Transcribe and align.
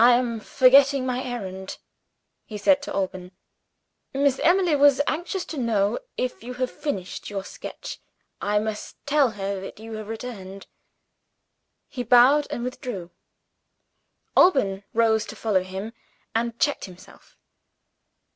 "I 0.03 0.13
am 0.13 0.39
forgetting 0.39 1.05
my 1.05 1.23
errand," 1.23 1.77
he 2.43 2.57
said 2.57 2.81
to 2.81 2.91
Alban. 2.91 3.33
"Miss 4.15 4.39
Emily 4.39 4.75
was 4.75 4.99
anxious 5.05 5.45
to 5.45 5.59
know 5.59 5.99
if 6.17 6.41
you 6.41 6.55
had 6.55 6.71
finished 6.71 7.29
your 7.29 7.43
sketch. 7.43 7.99
I 8.41 8.57
must 8.57 8.97
tell 9.05 9.29
her 9.37 9.59
that 9.59 9.79
you 9.79 9.93
have 9.97 10.07
returned." 10.07 10.65
He 11.87 12.01
bowed 12.01 12.47
and 12.49 12.63
withdrew. 12.63 13.11
Alban 14.35 14.83
rose 14.95 15.23
to 15.27 15.35
follow 15.35 15.61
him 15.61 15.93
and 16.33 16.59
checked 16.59 16.85
himself. 16.85 17.37